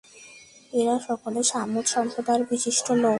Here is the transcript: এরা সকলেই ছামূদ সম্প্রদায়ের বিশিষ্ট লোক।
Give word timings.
এরা 0.73 0.95
সকলেই 1.07 1.45
ছামূদ 1.51 1.85
সম্প্রদায়ের 1.95 2.43
বিশিষ্ট 2.51 2.87
লোক। 2.93 3.09